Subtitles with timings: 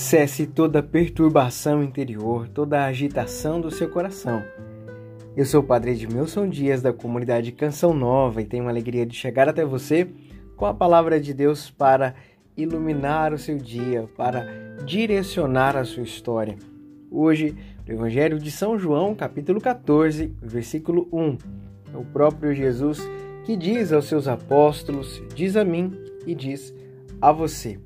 [0.00, 4.42] Cesse toda perturbação interior, toda agitação do seu coração.
[5.36, 9.14] Eu sou o Padre Edmilson Dias, da comunidade Canção Nova, e tenho a alegria de
[9.14, 10.08] chegar até você
[10.56, 12.14] com a palavra de Deus para
[12.56, 14.46] iluminar o seu dia, para
[14.86, 16.56] direcionar a sua história.
[17.10, 17.54] Hoje,
[17.86, 21.36] o Evangelho de São João, capítulo 14, versículo 1.
[21.92, 23.06] É o próprio Jesus
[23.44, 25.92] que diz aos seus apóstolos: Diz a mim
[26.26, 26.74] e diz
[27.20, 27.78] a você.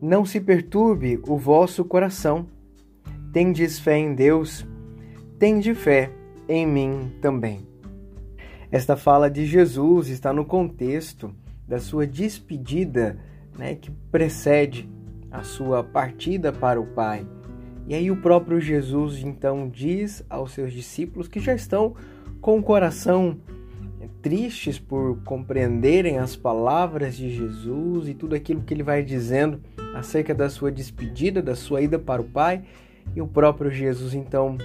[0.00, 2.46] Não se perturbe o vosso coração.
[3.32, 4.66] Tendes fé em Deus,
[5.38, 6.10] tende fé
[6.48, 7.66] em mim também.
[8.70, 11.34] Esta fala de Jesus está no contexto
[11.66, 13.18] da sua despedida,
[13.58, 14.88] né, que precede
[15.30, 17.26] a sua partida para o Pai.
[17.86, 21.94] E aí o próprio Jesus então diz aos seus discípulos que já estão
[22.40, 23.38] com o coração
[24.20, 29.60] tristes por compreenderem as palavras de Jesus e tudo aquilo que ele vai dizendo
[29.98, 32.62] acerca da sua despedida, da sua ida para o Pai.
[33.14, 34.58] E o próprio Jesus, então,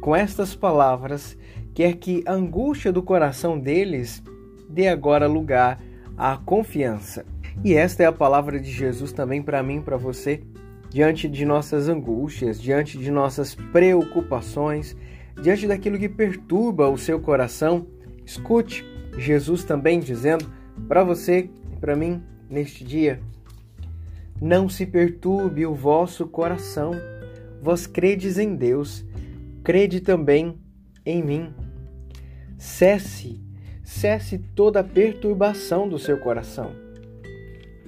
[0.00, 1.36] com estas palavras,
[1.74, 4.22] quer que a angústia do coração deles
[4.68, 5.80] dê agora lugar
[6.16, 7.24] à confiança.
[7.64, 10.42] E esta é a palavra de Jesus também para mim, para você,
[10.90, 14.96] diante de nossas angústias, diante de nossas preocupações,
[15.42, 17.86] diante daquilo que perturba o seu coração
[18.26, 18.84] Escute
[19.16, 20.50] Jesus também dizendo
[20.88, 22.20] para você e para mim
[22.50, 23.20] neste dia:
[24.40, 26.92] Não se perturbe o vosso coração.
[27.62, 29.04] Vós credes em Deus,
[29.64, 30.58] crede também
[31.04, 31.54] em mim.
[32.58, 33.40] Cesse,
[33.82, 36.72] cesse toda a perturbação do seu coração.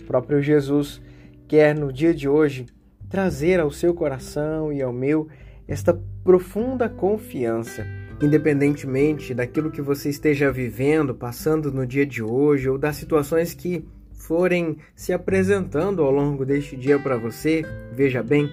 [0.01, 1.01] O próprio Jesus
[1.47, 2.67] quer no dia de hoje
[3.09, 5.29] trazer ao seu coração e ao meu
[5.67, 7.85] esta profunda confiança
[8.21, 13.85] independentemente daquilo que você esteja vivendo, passando no dia de hoje ou das situações que
[14.19, 18.51] forem se apresentando ao longo deste dia para você, veja bem,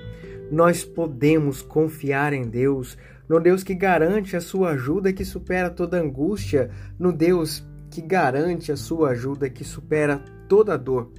[0.49, 2.97] nós podemos confiar em Deus,
[3.27, 8.71] no Deus que garante a sua ajuda que supera toda angústia, no Deus que garante
[8.71, 11.11] a sua ajuda que supera toda dor.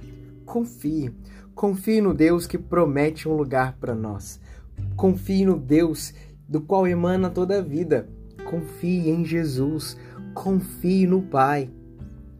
[0.45, 1.13] Confie,
[1.53, 4.39] confie no Deus que promete um lugar para nós.
[4.95, 6.13] Confie no Deus
[6.47, 8.07] do qual emana toda a vida.
[8.45, 9.97] Confie em Jesus,
[10.33, 11.69] confie no Pai.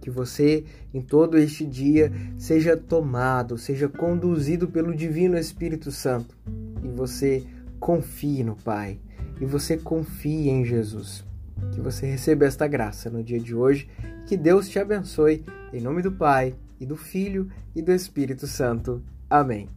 [0.08, 0.64] Que você,
[0.94, 6.34] em todo este dia, seja tomado, seja conduzido pelo Divino Espírito Santo.
[6.82, 7.44] E você
[7.78, 9.02] confie no Pai.
[9.42, 11.26] E você confie em Jesus.
[11.74, 13.90] Que você receba esta graça no dia de hoje.
[14.26, 15.44] Que Deus te abençoe.
[15.74, 19.04] Em nome do Pai, e do Filho, e do Espírito Santo.
[19.30, 19.68] Amém.